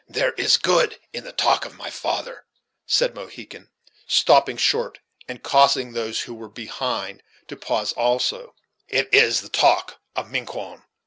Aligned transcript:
"There 0.09 0.31
is 0.31 0.57
good 0.57 0.99
in 1.13 1.25
the 1.25 1.31
talk 1.31 1.63
of 1.63 1.75
my 1.77 1.91
father," 1.91 2.47
said 2.87 3.13
Mohegan, 3.13 3.69
stopping 4.07 4.57
short, 4.57 4.97
and 5.27 5.43
causing 5.43 5.93
those 5.93 6.21
who 6.21 6.33
Were 6.33 6.49
behind 6.49 7.17
him 7.19 7.25
to 7.49 7.55
pause 7.57 7.93
also; 7.93 8.55
"it 8.87 9.07
is 9.13 9.41
the 9.41 9.49
talk 9.49 10.01
of 10.15 10.31
Miquon. 10.31 10.85